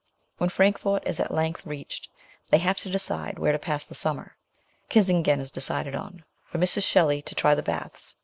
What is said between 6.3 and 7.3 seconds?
for Mrs. Shelley